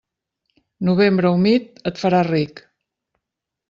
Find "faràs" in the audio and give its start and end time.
2.05-2.29